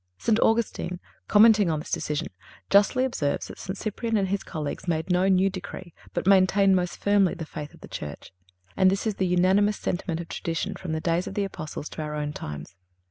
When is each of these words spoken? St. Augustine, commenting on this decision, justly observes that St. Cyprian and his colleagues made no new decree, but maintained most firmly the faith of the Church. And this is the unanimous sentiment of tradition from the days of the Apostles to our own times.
St. 0.17 0.39
Augustine, 0.39 0.99
commenting 1.27 1.69
on 1.69 1.77
this 1.77 1.91
decision, 1.91 2.29
justly 2.71 3.05
observes 3.05 3.45
that 3.49 3.59
St. 3.59 3.77
Cyprian 3.77 4.17
and 4.17 4.29
his 4.29 4.41
colleagues 4.41 4.87
made 4.87 5.11
no 5.11 5.27
new 5.27 5.47
decree, 5.47 5.93
but 6.13 6.25
maintained 6.25 6.75
most 6.75 6.97
firmly 6.97 7.35
the 7.35 7.45
faith 7.45 7.75
of 7.75 7.81
the 7.81 7.87
Church. 7.87 8.33
And 8.75 8.89
this 8.89 9.05
is 9.05 9.13
the 9.17 9.27
unanimous 9.27 9.77
sentiment 9.77 10.19
of 10.19 10.27
tradition 10.27 10.73
from 10.73 10.93
the 10.93 11.01
days 11.01 11.27
of 11.27 11.35
the 11.35 11.43
Apostles 11.43 11.87
to 11.89 12.01
our 12.01 12.15
own 12.15 12.33
times. 12.33 12.75